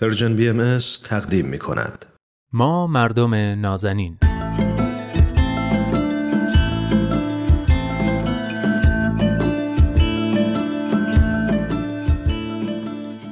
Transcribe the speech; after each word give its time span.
پرژن 0.00 0.36
بی 0.36 0.78
تقدیم 1.04 1.46
می 1.46 1.58
کند. 1.58 2.06
ما 2.52 2.86
مردم 2.86 3.34
نازنین. 3.34 4.18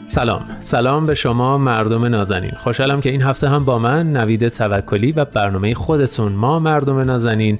سلام. 0.07 0.45
سلام 0.61 1.07
به 1.07 1.15
شما 1.15 1.59
مردم 1.59 2.04
نازنین. 2.04 2.50
خوشحالم 2.50 3.00
که 3.00 3.11
این 3.11 3.22
هفته 3.22 3.48
هم 3.48 3.64
با 3.64 3.79
من 3.79 4.12
نوید 4.12 4.48
توکلی 4.48 5.12
و 5.12 5.24
برنامه 5.24 5.74
خودتون 5.74 6.32
ما 6.32 6.58
مردم 6.58 6.98
نازنین 6.98 7.58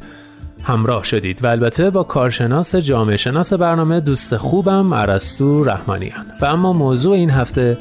همراه 0.62 1.04
شدید 1.04 1.44
و 1.44 1.46
البته 1.46 1.90
با 1.90 2.02
کارشناس 2.02 2.76
جامعه 2.76 3.16
شناس 3.16 3.52
برنامه 3.52 4.00
دوست 4.00 4.36
خوبم 4.36 4.94
عرستو 4.94 5.64
رحمانیان. 5.64 6.26
و 6.40 6.46
اما 6.46 6.72
موضوع 6.72 7.14
این 7.14 7.30
هفته 7.30 7.78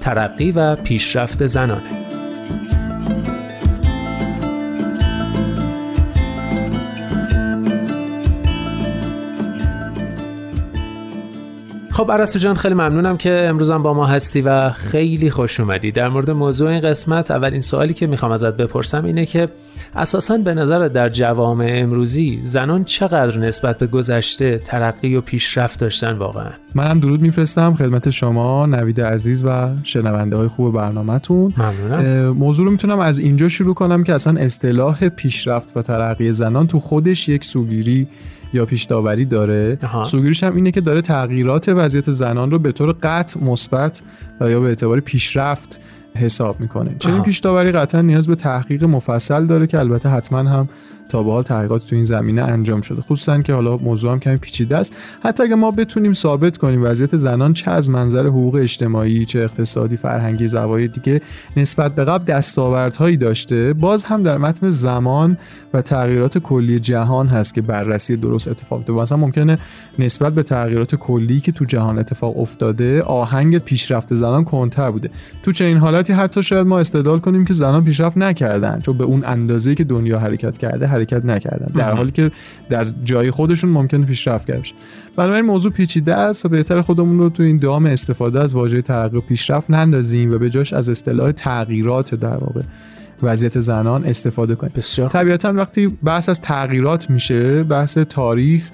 ترقی 0.00 0.52
و 0.52 0.76
پیشرفت 0.76 1.46
زنانه 1.46 2.00
خب 12.00 12.12
عرستو 12.12 12.38
جان 12.38 12.54
خیلی 12.54 12.74
ممنونم 12.74 13.16
که 13.16 13.46
امروزم 13.48 13.82
با 13.82 13.94
ما 13.94 14.06
هستی 14.06 14.40
و 14.40 14.70
خیلی 14.70 15.30
خوش 15.30 15.60
اومدی. 15.60 15.92
در 15.92 16.08
مورد 16.08 16.30
موضوع 16.30 16.70
این 16.70 16.80
قسمت 16.80 17.30
اولین 17.30 17.60
سوالی 17.60 17.94
که 17.94 18.06
می‌خوام 18.06 18.32
ازت 18.32 18.56
بپرسم 18.56 19.04
اینه 19.04 19.26
که 19.26 19.48
اساسا 19.96 20.38
به 20.38 20.54
نظر 20.54 20.88
در 20.88 21.08
جوامع 21.08 21.70
امروزی 21.74 22.40
زنان 22.42 22.84
چقدر 22.84 23.38
نسبت 23.38 23.78
به 23.78 23.86
گذشته 23.86 24.58
ترقی 24.58 25.16
و 25.16 25.20
پیشرفت 25.20 25.78
داشتن 25.78 26.12
واقعا؟ 26.12 26.50
منم 26.74 27.00
درود 27.00 27.20
میفرستم 27.20 27.74
خدمت 27.74 28.10
شما 28.10 28.66
نوید 28.66 29.00
عزیز 29.00 29.44
و 29.44 29.68
شنونده 29.82 30.36
های 30.36 30.48
خوب 30.48 30.74
برنامهتون. 30.74 31.52
ممنونم. 31.56 32.28
موضوع 32.28 32.66
رو 32.66 32.72
می‌تونم 32.72 32.98
از 32.98 33.18
اینجا 33.18 33.48
شروع 33.48 33.74
کنم 33.74 34.04
که 34.04 34.14
اصلا 34.14 34.40
اصطلاح 34.40 35.08
پیشرفت 35.08 35.76
و 35.76 35.82
ترقی 35.82 36.32
زنان 36.32 36.66
تو 36.66 36.80
خودش 36.80 37.28
یک 37.28 37.44
سوگیری 37.44 38.08
یا 38.52 38.66
پیش 38.66 38.84
داوری 38.84 39.24
داره 39.24 39.78
سوگیریش 40.06 40.44
هم 40.44 40.54
اینه 40.54 40.70
که 40.70 40.80
داره 40.80 41.02
تغییرات 41.02 41.68
وضعیت 41.68 42.12
زنان 42.12 42.50
رو 42.50 42.58
به 42.58 42.72
طور 42.72 42.94
قطع 43.02 43.44
مثبت 43.44 44.02
یا 44.40 44.60
به 44.60 44.66
اعتبار 44.66 45.00
پیشرفت 45.00 45.80
حساب 46.14 46.60
می‌کنه. 46.60 46.96
چنین 46.98 47.22
پیش 47.22 47.38
داوری 47.38 47.72
قطعا 47.72 48.00
نیاز 48.00 48.28
به 48.28 48.34
تحقیق 48.34 48.84
مفصل 48.84 49.46
داره 49.46 49.66
که 49.66 49.78
البته 49.78 50.08
حتما 50.08 50.38
هم 50.38 50.68
تا 51.10 51.22
به 51.22 51.32
حال 51.32 51.42
تحقیقات 51.42 51.86
تو 51.86 51.96
این 51.96 52.04
زمینه 52.04 52.42
انجام 52.42 52.80
شده. 52.80 53.02
خصوصا 53.02 53.38
که 53.38 53.54
حالا 53.54 53.76
موضوع 53.76 54.12
هم 54.12 54.20
کمی 54.20 54.36
پیچیده 54.36 54.76
است. 54.76 54.92
حتی 55.22 55.42
اگه 55.42 55.54
ما 55.54 55.70
بتونیم 55.70 56.12
ثابت 56.12 56.58
کنیم 56.58 56.84
وضعیت 56.84 57.16
زنان 57.16 57.52
چه 57.52 57.70
از 57.70 57.90
منظر 57.90 58.26
حقوق 58.26 58.54
اجتماعی 58.54 59.24
چه 59.24 59.38
اقتصادی 59.38 59.96
فرهنگی 59.96 60.48
زوایای 60.48 60.88
دیگه 60.88 61.20
نسبت 61.56 61.94
به 61.94 62.04
قبل 62.04 62.24
دستاوردهایی 62.24 63.16
داشته 63.16 63.72
باز 63.72 64.04
هم 64.04 64.22
در 64.22 64.38
متن 64.38 64.70
زمان 64.70 65.38
و 65.74 65.82
تغییرات 65.82 66.38
کلی 66.38 66.80
جهان 66.80 67.26
هست 67.26 67.54
که 67.54 67.60
بررسی 67.60 68.16
درست 68.16 68.48
اتفاق 68.48 68.78
افتاده. 68.78 69.00
مثلا 69.00 69.18
ممکنه 69.18 69.58
نسبت 69.98 70.34
به 70.34 70.42
تغییرات 70.42 70.94
کلی 70.94 71.40
که 71.40 71.52
تو 71.52 71.64
جهان 71.64 71.98
اتفاق 71.98 72.38
افتاده 72.38 73.02
آهنگ 73.02 73.58
پیشرفت 73.58 74.14
زنان 74.14 74.44
کنتر 74.44 74.90
بوده. 74.90 75.10
تو 75.42 75.52
چنین 75.52 75.76
حالتی 75.76 76.12
حتی 76.12 76.42
شاید 76.42 76.66
ما 76.66 76.78
استدلال 76.78 77.18
کنیم 77.18 77.44
که 77.44 77.54
زنان 77.54 77.84
پیشرفت 77.84 78.18
نکردن 78.18 78.78
چون 78.78 78.98
به 78.98 79.04
اون 79.04 79.24
اندازه‌ای 79.24 79.76
که 79.76 79.84
دنیا 79.84 80.18
حرکت 80.18 80.58
کرده 80.58 80.86
حرکت 81.00 81.24
نکردن. 81.24 81.72
در 81.76 81.92
حالی 81.92 82.10
که 82.10 82.30
در 82.68 82.86
جای 83.04 83.30
خودشون 83.30 83.70
ممکنه 83.70 84.06
پیشرفت 84.06 84.46
کرده 84.46 84.62
بنابراین 85.16 85.44
موضوع 85.44 85.72
پیچیده 85.72 86.14
است 86.14 86.46
و 86.46 86.48
بهتر 86.48 86.80
خودمون 86.80 87.18
رو 87.18 87.28
تو 87.28 87.42
این 87.42 87.56
دام 87.56 87.86
استفاده 87.86 88.40
از 88.40 88.54
واژه 88.54 88.82
ترقی 88.82 89.16
و 89.16 89.20
پیشرفت 89.20 89.70
نندازیم 89.70 90.32
و 90.32 90.38
به 90.38 90.50
جاش 90.50 90.72
از 90.72 90.88
اصطلاح 90.88 91.32
تغییرات 91.32 92.14
در 92.14 92.36
واقع 92.36 92.60
وضعیت 93.22 93.60
زنان 93.60 94.04
استفاده 94.04 94.54
کنیم. 94.54 94.72
بسیار 94.76 95.10
طبیعتا 95.10 95.52
وقتی 95.52 95.86
بحث 95.86 96.28
از 96.28 96.40
تغییرات 96.40 97.10
میشه 97.10 97.62
بحث 97.62 97.98
تاریخ 97.98 98.70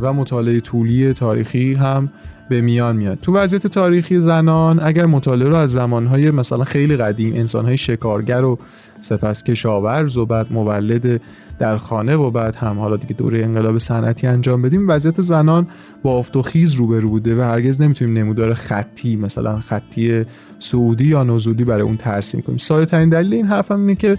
و 0.00 0.12
مطالعه 0.12 0.60
طولی 0.60 1.12
تاریخی 1.12 1.74
هم 1.74 2.10
به 2.50 2.60
میان 2.60 2.96
میاد. 2.96 3.18
تو 3.18 3.36
وضعیت 3.36 3.66
تاریخی 3.66 4.20
زنان 4.20 4.80
اگر 4.82 5.06
مطالعه 5.06 5.48
رو 5.48 5.56
از 5.56 5.72
زمانهای 5.72 6.30
مثلا 6.30 6.64
خیلی 6.64 6.96
قدیم 6.96 7.34
انسانهای 7.34 7.76
شکارگر 7.76 8.44
و 8.44 8.58
سپس 9.00 9.44
کشاورز 9.44 10.16
و 10.16 10.26
بعد 10.26 10.52
مولد 10.52 11.20
در 11.58 11.76
خانه 11.76 12.16
و 12.16 12.30
بعد 12.30 12.56
هم 12.56 12.78
حالا 12.78 12.96
دیگه 12.96 13.12
دوره 13.14 13.44
انقلاب 13.44 13.78
صنعتی 13.78 14.26
انجام 14.26 14.62
بدیم 14.62 14.88
وضعیت 14.88 15.20
زنان 15.20 15.66
با 16.02 16.18
افت 16.18 16.36
و 16.36 16.42
خیز 16.42 16.74
روبرو 16.74 17.08
بوده 17.08 17.36
و 17.36 17.40
هرگز 17.40 17.80
نمی‌تونیم 17.80 18.16
نمودار 18.18 18.54
خطی 18.54 19.16
مثلا 19.16 19.58
خطی 19.58 20.24
سعودی 20.58 21.04
یا 21.04 21.22
نزولی 21.22 21.64
برای 21.64 21.82
اون 21.82 21.96
ترسیم 21.96 22.40
کنیم. 22.40 22.58
ساده 22.58 22.86
ترین 22.86 23.08
دلیل 23.08 23.34
این 23.34 23.46
حرفم 23.46 23.80
اینه 23.80 23.94
که 23.94 24.18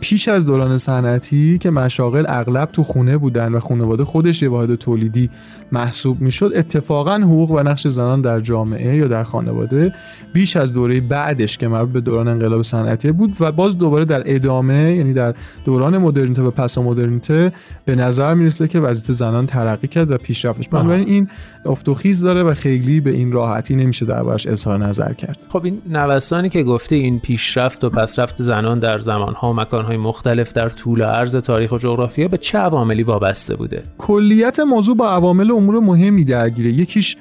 پیش 0.00 0.28
از 0.28 0.46
دوران 0.46 0.78
صنعتی 0.78 1.58
که 1.58 1.70
مشاغل 1.70 2.24
اغلب 2.28 2.68
تو 2.72 2.82
خونه 2.82 3.18
بودن 3.18 3.52
و 3.52 3.60
خانواده 3.60 4.04
خودش 4.04 4.42
یه 4.42 4.48
واحد 4.48 4.74
تولیدی 4.74 5.30
محسوب 5.72 6.20
می‌شد 6.20 6.52
اتفاقا 6.56 7.16
حقوق 7.16 7.50
و 7.50 7.60
نقش 7.60 7.86
زنان 7.86 8.20
در 8.20 8.40
جامعه 8.40 8.96
یا 8.96 9.08
در 9.08 9.22
خانواده 9.22 9.94
بیش 10.32 10.56
از 10.56 10.72
دوره 10.72 11.00
بعدش 11.00 11.58
که 11.58 11.68
مربوط 11.68 11.92
به 11.92 12.00
دوران 12.00 12.28
انقلاب 12.28 12.62
صنعتی 12.62 13.12
بود 13.12 13.36
و 13.40 13.52
باز 13.52 13.78
دوباره 13.78 14.04
در 14.04 14.22
ادامه 14.26 14.94
یعنی 14.96 15.12
در 15.12 15.34
دوران 15.64 15.98
مدرنیته 15.98 16.42
و 16.42 16.50
پس 16.50 16.78
مدرنیته 16.78 17.52
به 17.84 17.94
نظر 17.94 18.34
می‌رسه 18.34 18.68
که 18.68 18.80
وضعیت 18.80 19.12
زنان 19.12 19.46
ترقی 19.46 19.88
کرد 19.88 20.10
و 20.10 20.18
پیشرفتش. 20.18 20.68
بنابراین 20.68 21.08
این 21.08 21.28
افت 21.64 21.88
و 21.88 21.94
خیز 21.94 22.24
داره 22.24 22.42
و 22.42 22.54
خیلی 22.54 23.00
به 23.00 23.10
این 23.10 23.32
راحتی 23.32 23.76
نمیشه 23.76 24.06
دربارش 24.06 24.46
اظهار 24.46 24.78
نظر 24.78 25.12
کرد. 25.12 25.38
خب 25.48 25.64
این 25.64 25.82
نوسانی 25.90 26.48
که 26.48 26.62
گفته 26.62 26.96
این 26.96 27.20
پیشرفت 27.20 27.84
و 27.84 27.90
پسرفت 27.90 28.42
زنان 28.42 28.78
در 28.78 28.98
زمانها 28.98 29.50
و 29.50 29.54
مکانهای 29.88 29.96
مختلف 29.96 30.52
در 30.52 30.68
طول 30.68 31.02
عرض 31.02 31.36
تاریخ 31.36 31.72
و 31.72 31.78
جغرافیا 31.78 32.28
به 32.28 32.38
چه 32.38 32.58
عواملی 32.58 33.02
وابسته 33.02 33.56
بوده؟ 33.56 33.82
کلیت 33.98 34.60
موضوع 34.60 34.96
با 34.96 35.10
عوامل 35.10 35.50
امور 35.50 35.80
مهمی 35.80 36.24
درگیره. 36.24 36.72
یکیش 36.72 37.16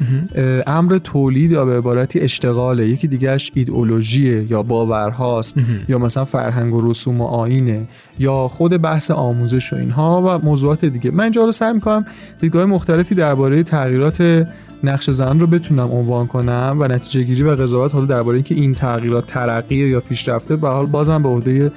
امر 0.67 0.97
تولید 0.97 1.51
یا 1.51 1.65
به 1.65 1.77
عبارتی 1.77 2.19
اشتغاله. 2.19 2.89
یکی 2.89 3.07
دیگهش 3.07 3.51
ایدئولوژیه 3.53 4.51
یا 4.51 4.63
باورهاست 4.63 5.57
یا 5.89 5.97
مثلا 5.97 6.25
فرهنگ 6.25 6.73
و 6.73 6.89
رسوم 6.89 7.21
و 7.21 7.25
آینه 7.25 7.87
یا 8.19 8.47
خود 8.47 8.81
بحث 8.81 9.11
آموزش 9.11 9.73
و 9.73 9.75
اینها 9.75 10.21
و 10.25 10.45
موضوعات 10.45 10.85
دیگه. 10.85 11.11
من 11.11 11.23
اینجا 11.23 11.45
رو 11.45 11.51
سعی 11.51 11.73
می‌کنم 11.73 12.05
دیدگاه 12.41 12.65
مختلفی 12.65 13.15
درباره 13.15 13.63
تغییرات 13.63 14.47
نقش 14.83 15.09
زن 15.09 15.39
رو 15.39 15.47
بتونم 15.47 15.91
عنوان 15.91 16.27
کنم 16.27 16.77
و 16.79 16.87
نتیجه 16.87 17.23
گیری 17.23 17.43
و 17.43 17.55
قضاوت 17.55 17.93
حالا 17.93 18.05
درباره 18.05 18.35
اینکه 18.35 18.55
این 18.55 18.73
تغییرات 18.73 19.27
ترقی 19.27 19.75
یا 19.75 19.99
پیشرفته 19.99 20.55
به 20.55 20.69
حال 20.69 20.85
بازم 20.85 21.23
به 21.23 21.29
عهده 21.29 21.71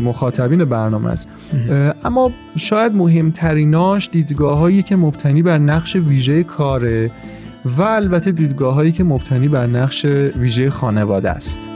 مخاطبین 0.00 0.64
برنامه 0.64 1.10
است. 1.10 1.28
اما 2.04 2.30
شاید 2.56 2.94
مهمتریناش 2.94 4.08
دیدگاه 4.12 4.58
هایی 4.58 4.82
که 4.82 4.96
مبتنی 4.96 5.42
بر 5.42 5.58
نقش 5.58 5.96
ویژه 5.96 6.42
کاره 6.42 7.10
و 7.64 7.82
البته 7.82 8.32
دیدگاه 8.32 8.74
هایی 8.74 8.92
که 8.92 9.04
مبتنی 9.04 9.48
بر 9.48 9.66
نقش 9.66 10.04
ویژه 10.04 10.70
خانواده 10.70 11.30
است. 11.30 11.71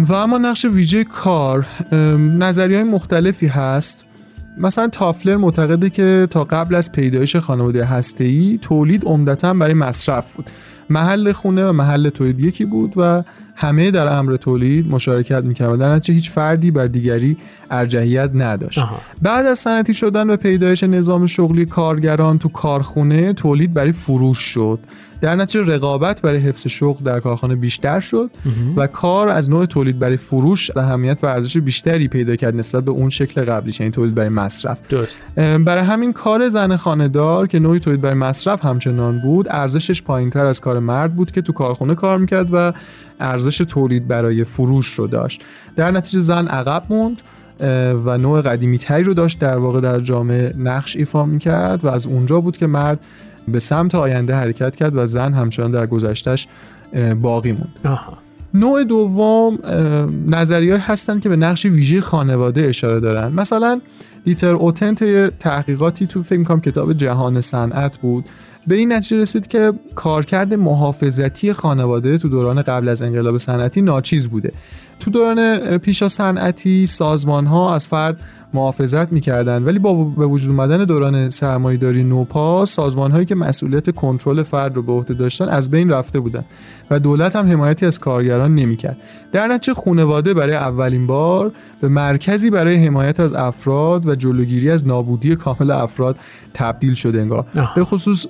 و 0.00 0.12
اما 0.12 0.38
نقش 0.38 0.64
ویژه 0.64 1.04
کار. 1.04 1.66
نظریه 2.38 2.76
های 2.76 2.86
مختلفی 2.90 3.46
هست. 3.46 4.08
مثلا 4.58 4.88
تافلر 4.88 5.36
معتقده 5.36 5.90
که 5.90 6.28
تا 6.30 6.44
قبل 6.44 6.74
از 6.74 6.92
پیدایش 6.92 7.36
خانواده 7.36 7.84
هسته‌ای 7.84 8.58
تولید 8.62 9.04
عمدتا 9.04 9.54
برای 9.54 9.74
مصرف 9.74 10.32
بود. 10.32 10.50
محل 10.92 11.32
خونه 11.32 11.66
و 11.66 11.72
محل 11.72 12.08
تولید 12.08 12.40
یکی 12.40 12.64
بود 12.64 12.92
و 12.96 13.22
همه 13.56 13.90
در 13.90 14.06
امر 14.06 14.36
تولید 14.36 14.90
مشارکت 14.90 15.44
می‌کردن. 15.44 15.76
در 15.76 15.94
نتیجه 15.94 16.14
هیچ 16.14 16.30
فردی 16.30 16.70
بر 16.70 16.86
دیگری 16.86 17.36
ارجحیت 17.70 18.30
نداشت. 18.34 18.78
آها. 18.78 19.00
بعد 19.22 19.46
از 19.46 19.58
صنعتی 19.58 19.94
شدن 19.94 20.30
و 20.30 20.36
پیدایش 20.36 20.82
نظام 20.82 21.26
شغلی 21.26 21.66
کارگران 21.66 22.38
تو 22.38 22.48
کارخونه 22.48 23.32
تولید 23.32 23.74
برای 23.74 23.92
فروش 23.92 24.38
شد. 24.38 24.78
در 25.20 25.36
نتیجه 25.36 25.74
رقابت 25.74 26.22
برای 26.22 26.38
حفظ 26.38 26.66
شغل 26.66 27.04
در 27.04 27.20
کارخانه 27.20 27.54
بیشتر 27.54 28.00
شد 28.00 28.30
و 28.76 28.86
کار 28.86 29.28
از 29.28 29.50
نوع 29.50 29.66
تولید 29.66 29.98
برای 29.98 30.16
فروش 30.16 30.76
اهمیت 30.76 31.18
و 31.22 31.26
ارزش 31.26 31.56
بیشتری 31.56 32.08
پیدا 32.08 32.36
کرد 32.36 32.56
نسبت 32.56 32.84
به 32.84 32.90
اون 32.90 33.08
شکل 33.08 33.44
قبلیش 33.44 33.80
یعنی 33.80 33.92
تولید 33.92 34.14
برای 34.14 34.28
مصرف. 34.28 34.78
درست. 34.88 35.26
برای 35.36 35.84
همین 35.84 36.12
کار 36.12 36.48
زن 36.48 36.76
خانه‌دار 36.76 37.46
که 37.46 37.58
نوعی 37.58 37.80
تولید 37.80 38.00
برای 38.00 38.14
مصرف 38.14 38.64
همچنان 38.64 39.20
بود 39.20 39.46
ارزشش 39.50 40.02
پایینتر 40.02 40.44
از 40.44 40.60
کار 40.60 40.78
مرد 40.82 41.14
بود 41.14 41.30
که 41.30 41.42
تو 41.42 41.52
کارخونه 41.52 41.94
کار 41.94 42.18
می‌کرد 42.18 42.48
و 42.52 42.72
ارزش 43.20 43.58
تولید 43.58 44.08
برای 44.08 44.44
فروش 44.44 44.86
رو 44.86 45.06
داشت. 45.06 45.42
در 45.76 45.90
نتیجه 45.90 46.20
زن 46.20 46.46
عقب 46.46 46.82
موند 46.90 47.22
و 48.04 48.18
نوع 48.18 48.40
قدیمی 48.40 48.78
تری 48.78 49.02
رو 49.02 49.14
داشت 49.14 49.38
در 49.38 49.58
واقع 49.58 49.80
در 49.80 50.00
جامعه 50.00 50.54
نقش 50.58 50.96
ایفا 50.96 51.26
می‌کرد 51.26 51.84
و 51.84 51.88
از 51.88 52.06
اونجا 52.06 52.40
بود 52.40 52.56
که 52.56 52.66
مرد 52.66 53.00
به 53.48 53.58
سمت 53.58 53.94
آینده 53.94 54.34
حرکت 54.34 54.76
کرد 54.76 54.96
و 54.96 55.06
زن 55.06 55.32
همچنان 55.32 55.70
در 55.70 55.86
گذشتش 55.86 56.48
باقی 57.20 57.52
موند. 57.52 57.74
آها. 57.84 58.18
نوع 58.54 58.84
دوم 58.84 59.58
نظریه 60.26 60.90
هستن 60.90 61.20
که 61.20 61.28
به 61.28 61.36
نقش 61.36 61.64
ویژه 61.64 62.00
خانواده 62.00 62.60
اشاره 62.60 63.00
دارن. 63.00 63.32
مثلا 63.32 63.80
دیتر 64.24 64.54
اوتنت 64.54 65.04
تحقیقاتی 65.38 66.06
تو 66.06 66.22
فکر 66.22 66.38
می‌کنم 66.38 66.60
کتاب 66.60 66.92
جهان 66.92 67.40
صنعت 67.40 67.98
بود. 67.98 68.24
به 68.66 68.74
این 68.74 68.92
نتیجه 68.92 69.20
رسید 69.20 69.46
که 69.46 69.72
کارکرد 69.94 70.54
محافظتی 70.54 71.52
خانواده 71.52 72.18
تو 72.18 72.28
دوران 72.28 72.62
قبل 72.62 72.88
از 72.88 73.02
انقلاب 73.02 73.38
صنعتی 73.38 73.82
ناچیز 73.82 74.28
بوده. 74.28 74.52
تو 75.00 75.10
دوران 75.10 75.78
پیشا 75.78 76.08
صنعتی 76.08 76.86
سازمان 76.86 77.46
ها 77.46 77.74
از 77.74 77.86
فرد 77.86 78.20
محافظت 78.54 79.12
می‌کردن 79.12 79.64
ولی 79.64 79.78
با 79.78 80.04
به 80.04 80.26
وجود 80.26 80.50
اومدن 80.50 80.84
دوران 80.84 81.30
سرمایهداری 81.30 82.04
نوپا 82.04 82.64
سازمان 82.64 83.10
هایی 83.10 83.24
که 83.24 83.34
مسئولیت 83.34 83.90
کنترل 83.90 84.42
فرد 84.42 84.76
رو 84.76 84.82
به 84.82 84.92
عهده 84.92 85.14
داشتن 85.14 85.48
از 85.48 85.70
بین 85.70 85.90
رفته 85.90 86.20
بودن 86.20 86.44
و 86.90 86.98
دولت 86.98 87.36
هم 87.36 87.50
حمایتی 87.50 87.86
از 87.86 88.00
کارگران 88.00 88.54
نمی‌کرد. 88.54 88.96
در 89.32 89.46
نتیجه 89.46 89.74
خانواده 89.74 90.34
برای 90.34 90.54
اولین 90.54 91.06
بار 91.06 91.52
به 91.80 91.88
مرکزی 91.88 92.50
برای 92.50 92.86
حمایت 92.86 93.20
از 93.20 93.32
افراد 93.32 94.06
و 94.06 94.14
جلوگیری 94.14 94.70
از 94.70 94.86
نابودی 94.86 95.36
کامل 95.36 95.70
افراد 95.70 96.16
تبدیل 96.54 96.94
شده 96.94 97.20
انگار. 97.20 97.46
به 97.76 97.84
خصوص 97.84 98.26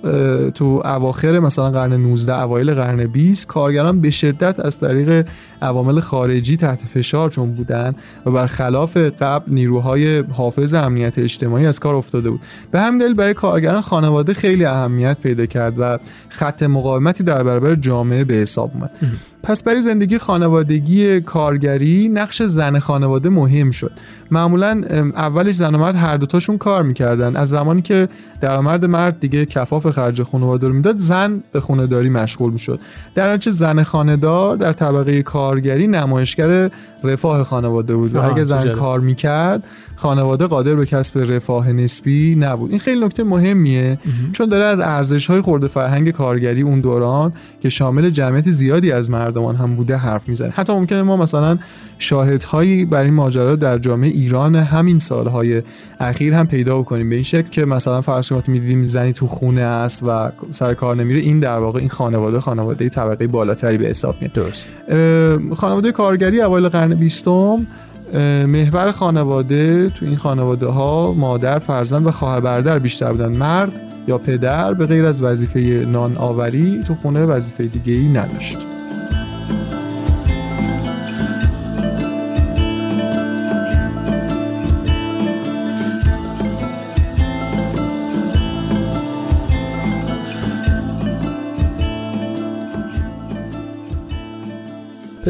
تو 0.55 0.83
اواخر 0.85 1.39
مثلا 1.39 1.71
قرن 1.71 1.93
19 1.93 2.43
اوایل 2.43 2.75
قرن 2.75 3.07
20 3.07 3.47
کارگران 3.47 4.01
به 4.01 4.11
شدت 4.11 4.61
از 4.61 4.79
طریق 4.79 5.27
عوامل 5.63 6.01
خارجی 6.01 6.57
تحت 6.57 6.81
فشار 6.85 7.31
چون 7.31 7.51
بودن 7.51 7.95
و 8.27 8.31
برخلاف 8.31 8.97
قبل 8.97 9.53
نیروهای 9.53 10.19
حافظ 10.19 10.75
امنیت 10.75 11.19
اجتماعی 11.19 11.67
از 11.67 11.81
کار 11.81 11.95
افتاده 11.95 12.31
بود. 12.31 12.41
به 12.71 12.81
همین 12.81 12.99
دلیل 12.99 13.15
برای 13.15 13.35
کارگران 13.35 13.81
خانواده 13.81 14.35
خیلی 14.35 14.65
اهمیت 14.65 15.17
پیدا 15.23 15.47
کرد 15.47 15.75
و 15.79 15.99
خط 16.29 16.63
مقاومتی 16.63 17.25
در 17.25 17.43
برابر 17.43 17.75
جامعه 17.75 18.25
به 18.25 18.35
حساب 18.35 18.71
اومد. 18.75 18.91
پس 19.43 19.63
برای 19.63 19.81
زندگی 19.81 20.19
خانوادگی 20.19 21.21
کارگری 21.21 22.09
نقش 22.09 22.43
زن 22.43 22.79
خانواده 22.79 23.29
مهم 23.29 23.71
شد. 23.71 23.93
معمولا 24.31 24.83
اولش 25.17 25.55
زن 25.55 25.75
و 25.75 25.79
مرد 25.79 25.95
هر 25.95 26.17
دوتاشون 26.17 26.59
کار 26.59 26.83
می‌کردن. 26.83 27.37
از 27.37 27.49
زمانی 27.49 27.83
که 27.83 28.09
درآمد 28.41 28.85
مرد 28.85 29.21
دیگه 29.21 29.47
کفاف 29.47 29.91
خرج 29.91 30.12
خانواده 30.21 30.69
رو 30.69 30.75
می‌داد 30.75 30.97
زن 30.97 31.43
به 31.53 31.61
خونه 31.61 31.87
داری 31.87 32.11
مشغول 32.11 32.53
می‌شد. 32.53 32.81
در 33.15 33.33
نتیجه 33.33 33.51
زن 33.51 33.83
خانهدار 33.83 34.57
در 34.57 34.73
طبقه 34.73 35.23
کارگری 35.23 35.87
نمایشگر 35.87 36.71
رفاه 37.05 37.45
خانواده 37.45 37.95
بود. 37.95 38.15
و 38.15 38.31
اگه 38.31 38.45
زن 38.45 38.73
کار 38.73 39.01
می‌کرد 39.01 39.63
خانواده 40.03 40.47
قادر 40.47 40.75
به 40.75 40.87
کسب 40.87 41.19
رفاه 41.19 41.73
نسبی 41.73 42.35
نبود. 42.35 42.71
این 42.71 42.79
خیلی 42.79 43.05
نکته 43.05 43.25
مهمیه 43.25 43.99
چون 44.33 44.49
داره 44.49 44.65
از 44.65 44.81
ارزش 44.81 45.27
های 45.27 45.41
خورده 45.41 45.69
فرهنگ 45.69 46.11
کارگری 46.11 46.63
اون 46.63 46.81
دوران 46.81 47.33
که 47.61 47.69
شامل 47.69 48.11
جمعیت 48.11 48.51
زیادی 48.51 48.93
از 48.93 49.11
مردمان 49.11 49.57
هم 49.57 49.75
بوده 49.75 49.97
حرف 49.97 50.29
می‌زنه. 50.29 50.51
حتی 50.51 50.73
ممکنه 50.73 51.03
ما 51.03 51.17
مثلا 51.17 51.59
شاهدهایی 51.99 52.85
بر 52.85 53.05
این 53.05 53.15
ماجرا 53.15 53.57
در 53.57 53.79
جامعه 53.79 54.11
ایران 54.11 54.57
همین 54.57 54.99
سالهای 54.99 55.63
اخیر 56.01 56.35
هم 56.35 56.47
پیدا 56.47 56.79
بکنیم. 56.79 57.09
به 57.09 57.15
این 57.15 57.25
شکل 57.25 57.49
که 57.51 57.65
مثلا 57.65 58.01
فرض 58.01 58.29
کنید 58.29 58.49
می‌دیدیم 58.49 58.83
زنی 58.83 59.13
تو 59.13 59.27
خونه 59.27 59.61
است 59.61 60.03
و 60.07 60.31
سر 60.51 60.75
کار 60.75 60.97
نمیره 60.97 61.21
این 61.21 61.41
در 61.41 61.59
واقع 61.59 61.81
این 61.81 61.89
خانواده 61.89 62.41
خانواده 62.41 62.89
طبقه 62.89 63.27
بالاتری 63.27 63.79
به 63.79 63.85
حساب 63.85 64.15
میاد. 64.21 64.33
درست. 64.33 64.73
خانواده 65.55 65.93
کارگری 65.93 66.43
اوایل 66.43 66.69
قرن 66.69 66.95
بیستم 66.95 67.67
محور 68.47 68.93
خانواده 68.93 69.89
تو 69.89 70.07
این 70.07 70.17
خانواده 70.17 70.67
ها 70.67 71.13
مادر 71.13 71.59
فرزند 71.59 72.07
و 72.07 72.11
خواهر 72.11 72.41
برادر 72.41 72.79
بیشتر 72.79 73.13
بودن. 73.13 73.37
مرد 73.37 73.81
یا 74.09 74.19
پدر 74.19 74.75
به 74.75 74.87
غیر 74.87 75.05
از 75.05 75.23
وظیفه 75.23 75.61
نان 75.89 76.17
آوری 76.17 76.83
تو 76.87 76.95
خونه 76.95 77.25
وظیفه 77.25 77.65
دیگه 77.65 77.93
ای 77.93 78.09
نداشت. 78.09 78.59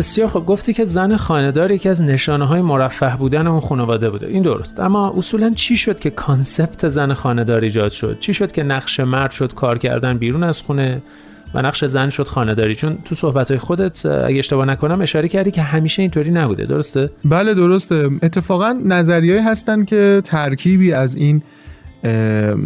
بسیار 0.02 0.28
خب 0.28 0.46
گفتی 0.46 0.72
که 0.72 0.84
زن 0.84 1.16
خانهدار 1.16 1.70
یکی 1.70 1.88
از 1.88 2.02
نشانه 2.02 2.44
های 2.44 2.62
مرفه 2.62 3.16
بودن 3.16 3.46
اون 3.46 3.60
خانواده 3.60 4.10
بوده. 4.10 4.28
این 4.28 4.42
درست. 4.42 4.80
اما 4.80 5.14
اصولا 5.16 5.50
چی 5.50 5.76
شد 5.76 5.98
که 5.98 6.10
کانسپت 6.10 6.88
زن 6.88 7.14
خانهدار 7.14 7.60
ایجاد 7.60 7.92
شد؟ 7.92 8.16
چی 8.20 8.34
شد 8.34 8.52
که 8.52 8.62
نقش 8.62 9.00
مرد 9.00 9.30
شد 9.30 9.54
کار 9.54 9.78
کردن 9.78 10.18
بیرون 10.18 10.42
از 10.42 10.62
خونه 10.62 11.02
و 11.54 11.62
نقش 11.62 11.84
زن 11.84 12.08
شد 12.08 12.28
خانهداری؟ 12.28 12.74
چون 12.74 12.98
تو 13.04 13.14
صحبت 13.14 13.56
خودت 13.56 14.06
اگه 14.06 14.38
اشتباه 14.38 14.66
نکنم 14.66 15.00
اشاره 15.00 15.28
کردی 15.28 15.50
که 15.50 15.62
همیشه 15.62 16.02
اینطوری 16.02 16.30
نبوده. 16.30 16.64
درسته؟ 16.64 17.10
بله 17.24 17.54
درسته. 17.54 18.10
اتفاقا 18.22 18.80
نظریه‌ای 18.84 19.40
هستن 19.40 19.84
که 19.84 20.22
ترکیبی 20.24 20.92
از 20.92 21.14
این 21.14 21.42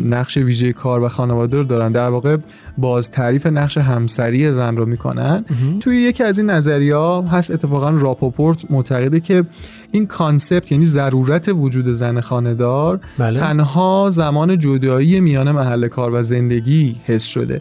نقش 0.05 0.37
ویژه 0.37 0.73
کار 0.73 1.03
و 1.03 1.09
خانواده 1.09 1.57
رو 1.57 1.65
دارن. 1.65 1.93
در 1.93 2.09
واقع 2.09 2.37
باز 2.79 3.11
تعریف 3.11 3.47
نقش 3.47 3.79
همسری 3.79 4.53
زن 4.53 4.77
رو 4.77 4.87
می‌کنن. 4.87 5.45
توی 5.81 5.97
یکی 5.97 6.25
از 6.25 6.39
این 6.39 6.51
نظریه 6.51 6.97
هست 7.31 7.51
اتفاقا 7.51 7.91
راپوپورت 7.91 8.71
معتقده 8.71 9.21
که 9.21 9.45
این 9.97 10.07
concept 10.07 10.73
یعنی 10.73 10.87
ضرورت 10.87 11.49
وجود 11.49 11.89
زن 11.89 12.21
خانهدار 12.21 13.01
بله. 13.19 13.41
تنها 13.41 14.09
زمان 14.13 14.59
جدایی 14.59 15.21
میان 15.21 15.53
محل 15.53 15.89
کار 15.89 16.15
و 16.15 16.23
زندگی 16.23 16.97
حس 17.05 17.25
شده. 17.25 17.61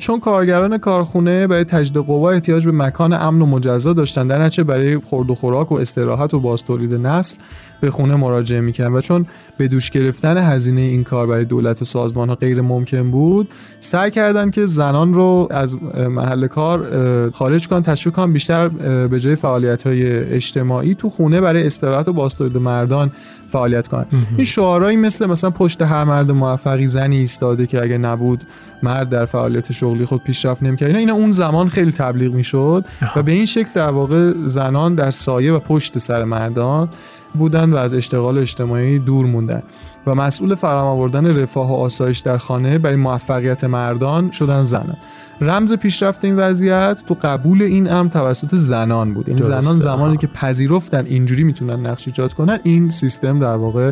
چون 0.00 0.20
کارگران 0.20 0.78
کارخونه 0.78 1.46
برای 1.46 1.64
تجدید 1.64 2.02
قوا 2.02 2.30
احتیاج 2.30 2.64
به 2.64 2.72
مکان 2.72 3.12
امن 3.12 3.42
و 3.42 3.46
مجزا 3.46 3.92
داشتن 3.92 4.26
در 4.26 4.42
نتیجه 4.42 4.64
برای 4.64 4.98
خورد 4.98 5.30
و 5.30 5.34
خوراک 5.34 5.72
و 5.72 5.74
استراحت 5.74 6.34
و 6.34 6.40
باز 6.40 6.64
تولید 6.64 6.94
نسل 6.94 7.36
به 7.80 7.90
خونه 7.90 8.16
مراجعه 8.16 8.60
می‌کنن 8.60 8.92
و 8.92 9.00
چون 9.00 9.26
به 9.58 9.68
دوش 9.68 9.90
گرفتن 9.90 10.36
هزینه 10.36 10.80
این 10.80 11.04
کار 11.04 11.26
برای 11.26 11.44
دولت 11.44 11.82
و 11.82 11.84
سازمان 11.84 12.28
ها 12.28 12.34
غیر 12.34 12.60
ممکن 12.60 13.10
بود 13.10 13.48
سعی 13.80 14.10
کردن 14.10 14.50
که 14.50 14.66
زنان 14.66 15.14
رو 15.14 15.48
از 15.50 15.76
محل 16.08 16.46
کار 16.46 17.30
خارج 17.30 17.68
کنن 17.68 17.82
تشویق 17.82 18.14
کنن 18.14 18.32
بیشتر 18.32 18.68
به 19.08 19.20
جای 19.20 19.36
فعالیت 19.36 19.82
های 19.82 20.18
اجتماعی 20.34 20.94
تو 20.94 21.10
خونه 21.10 21.40
برای 21.40 21.63
استراحت 21.66 22.08
و 22.08 22.12
باستولید 22.12 22.56
مردان 22.56 23.10
فعالیت 23.52 23.88
کنن. 23.88 24.06
این 24.36 24.44
شعارهایی 24.44 24.96
مثل 24.96 25.26
مثلا 25.26 25.50
پشت 25.50 25.82
هر 25.82 26.04
مرد 26.04 26.30
موفقی 26.30 26.86
زنی 26.86 27.16
ایستاده 27.16 27.66
که 27.66 27.82
اگه 27.82 27.98
نبود 27.98 28.44
مرد 28.84 29.08
در 29.08 29.24
فعالیت 29.24 29.72
شغلی 29.72 30.04
خود 30.04 30.24
پیشرفت 30.24 30.62
نمی‌کرد. 30.62 30.86
اینا, 30.86 30.98
اینا 30.98 31.14
اون 31.14 31.32
زمان 31.32 31.68
خیلی 31.68 31.92
تبلیغ 31.92 32.34
می‌شد 32.34 32.84
و 33.16 33.22
به 33.22 33.32
این 33.32 33.46
شکل 33.46 33.70
در 33.74 33.90
واقع 33.90 34.32
زنان 34.46 34.94
در 34.94 35.10
سایه 35.10 35.52
و 35.52 35.58
پشت 35.58 35.98
سر 35.98 36.24
مردان 36.24 36.88
بودن 37.34 37.72
و 37.72 37.76
از 37.76 37.94
اشتغال 37.94 38.38
اجتماعی 38.38 38.98
دور 38.98 39.26
موندن 39.26 39.62
و 40.06 40.14
مسئول 40.14 40.54
فراهم 40.54 40.86
آوردن 40.86 41.36
رفاه 41.36 41.70
و 41.70 41.74
آسایش 41.74 42.18
در 42.18 42.38
خانه 42.38 42.78
برای 42.78 42.96
موفقیت 42.96 43.64
مردان 43.64 44.30
شدن 44.30 44.62
زنان 44.62 44.96
رمز 45.40 45.72
پیشرفت 45.72 46.24
این 46.24 46.36
وضعیت 46.36 47.02
تو 47.06 47.16
قبول 47.22 47.62
این 47.62 47.92
امر 47.92 48.08
توسط 48.08 48.54
زنان 48.54 49.14
بود. 49.14 49.28
این 49.28 49.38
یعنی 49.38 49.48
زنان 49.48 49.76
زمانی 49.76 50.16
که 50.16 50.26
پذیرفتن 50.26 51.06
اینجوری 51.06 51.44
می‌تونن 51.44 51.86
نقش 51.86 52.06
ایجاد 52.06 52.32
کنن 52.32 52.58
این 52.62 52.90
سیستم 52.90 53.40
در 53.40 53.56
واقع 53.56 53.90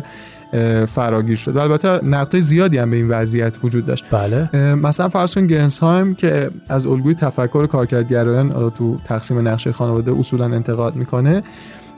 فراگیر 0.85 1.35
شد. 1.35 1.57
البته 1.57 2.05
نقطه 2.05 2.39
زیادی 2.39 2.77
هم 2.77 2.89
به 2.89 2.95
این 2.95 3.07
وضعیت 3.07 3.57
وجود 3.63 3.85
داشت. 3.85 4.05
بله. 4.11 4.75
مثلا 4.75 5.09
فرض 5.09 5.33
کن 5.33 5.47
گرنسهایم 5.47 6.15
که 6.15 6.49
از 6.69 6.85
الگوی 6.85 7.15
تفکر 7.15 7.65
کارکردگرایان 7.65 8.69
تو 8.69 8.97
تقسیم 9.05 9.47
نقشه 9.47 9.71
خانواده 9.71 10.19
اصولا 10.19 10.45
انتقاد 10.45 10.95
می‌کنه 10.95 11.43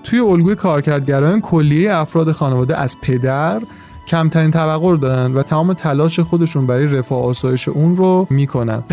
توی 0.04 0.20
الگوی 0.20 0.56
کارکردگرایان 0.56 1.42
کلیه 1.42 1.96
افراد 1.96 2.32
خانواده 2.32 2.78
از 2.78 2.98
پدر 3.02 3.62
کمترین 4.08 4.52
توقع 4.52 4.90
رو 4.90 4.98
دارن 4.98 5.34
و 5.34 5.42
تمام 5.42 5.74
تلاش 5.74 6.20
خودشون 6.20 6.68
برای 6.68 6.86
رفاه 6.86 7.24
آسایش 7.24 7.68
اون 7.68 7.96
رو 7.96 8.28
می‌کنن. 8.30 8.84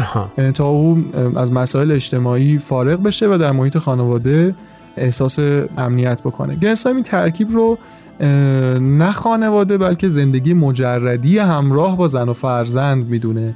تا 0.54 0.66
او 0.66 1.04
از 1.37 1.52
مسائل 1.52 1.92
اجتماعی 1.92 2.59
فارغ 2.59 3.02
بشه 3.02 3.26
و 3.35 3.38
در 3.38 3.52
محیط 3.52 3.78
خانواده 3.78 4.54
احساس 4.97 5.38
امنیت 5.78 6.21
بکنه. 6.21 6.57
گرنسایم 6.57 6.97
این 6.97 7.04
ترکیب 7.04 7.52
رو 7.52 7.78
نه 8.23 9.12
خانواده 9.12 9.79
بلکه 9.79 10.09
زندگی 10.09 10.55
مجردی 10.55 11.38
همراه 11.38 11.97
با 11.97 12.09
زن 12.09 12.29
و 12.29 12.33
فرزند 12.33 13.09
می‌دونه. 13.09 13.55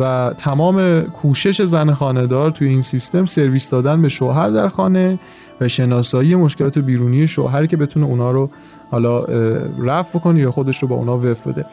و 0.00 0.34
تمام 0.38 1.00
کوشش 1.00 1.62
زن 1.62 1.92
خانهدار 1.92 2.50
توی 2.50 2.68
این 2.68 2.82
سیستم 2.82 3.24
سرویس 3.24 3.70
دادن 3.70 4.02
به 4.02 4.08
شوهر 4.08 4.50
در 4.50 4.68
خانه 4.68 5.18
و 5.60 5.68
شناسایی 5.68 6.34
مشکلات 6.34 6.78
بیرونی 6.78 7.28
شوهر 7.28 7.66
که 7.66 7.76
بتونه 7.76 8.06
اونا 8.06 8.30
رو 8.30 8.50
حالا 8.90 9.24
رفع 9.78 10.18
بکنه 10.18 10.40
یا 10.40 10.50
خودش 10.50 10.82
رو 10.82 10.88
با 10.88 10.96
اونا 10.96 11.18
وفق 11.18 11.50
بده. 11.50 11.64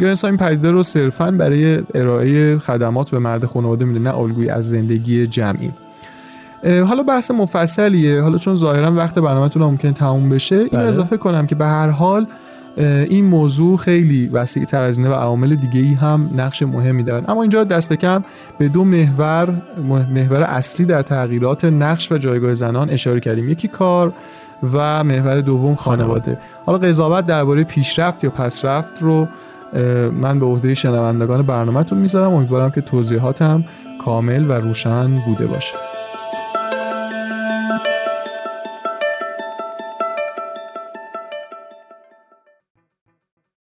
گرنس 0.00 0.24
این 0.24 0.36
پدیده 0.36 0.70
رو 0.70 0.82
صرفا 0.82 1.30
برای 1.30 1.82
ارائه 1.94 2.58
خدمات 2.58 3.10
به 3.10 3.18
مرد 3.18 3.44
خانواده 3.44 3.84
میده 3.84 3.98
نه 3.98 4.18
الگویی 4.18 4.48
از 4.48 4.68
زندگی 4.68 5.26
جمعی. 5.26 5.70
حالا 6.64 7.02
بحث 7.02 7.30
مفصلیه. 7.30 8.22
حالا 8.22 8.38
چون 8.38 8.54
ظاهرا 8.54 8.92
وقت 8.92 9.18
برنامهتون 9.18 9.62
ممکن 9.62 9.92
تموم 9.92 10.28
بشه 10.28 10.56
این 10.56 10.68
بله. 10.72 10.88
اضافه 10.88 11.16
کنم 11.16 11.46
که 11.46 11.54
به 11.54 11.66
هر 11.66 11.88
حال 11.88 12.26
این 12.76 13.24
موضوع 13.24 13.76
خیلی 13.76 14.28
وسیع 14.28 14.64
تر 14.64 14.82
از 14.82 14.98
اینه 14.98 15.10
و 15.10 15.12
عوامل 15.12 15.54
دیگه 15.54 15.80
ای 15.80 15.94
هم 15.94 16.30
نقش 16.36 16.62
مهمی 16.62 17.02
دارن. 17.02 17.24
اما 17.28 17.42
اینجا 17.42 17.64
دست 17.64 17.92
کم 17.92 18.24
به 18.58 18.68
دو 18.68 18.84
محور 18.84 19.62
محور 20.14 20.42
اصلی 20.42 20.86
در 20.86 21.02
تغییرات 21.02 21.64
نقش 21.64 22.12
و 22.12 22.18
جایگاه 22.18 22.54
زنان 22.54 22.90
اشاره 22.90 23.20
کردیم. 23.20 23.48
یکی 23.48 23.68
کار 23.68 24.12
و 24.72 25.04
محور 25.04 25.40
دوم 25.40 25.74
خانواده. 25.74 26.38
حالا 26.66 26.78
قضاوت 26.78 27.26
درباره 27.26 27.64
پیشرفت 27.64 28.24
یا 28.24 28.30
پسرفت 28.30 29.02
رو 29.02 29.28
من 30.12 30.38
به 30.38 30.46
عهده 30.46 30.74
شنوندگان 30.74 31.42
برنامهتون 31.42 31.98
می‌ذارم. 31.98 32.32
امیدوارم 32.32 32.70
که 32.70 32.80
توضیحاتم 32.80 33.64
کامل 34.04 34.50
و 34.50 34.52
روشن 34.52 35.16
بوده 35.26 35.46
باشه. 35.46 35.85